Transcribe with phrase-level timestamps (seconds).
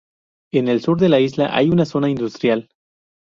[0.51, 2.67] En el sur de la isla hay una zona industrial.